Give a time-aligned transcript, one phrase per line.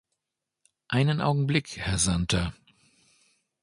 [0.87, 2.55] Einen Augenblick, Herr Santer.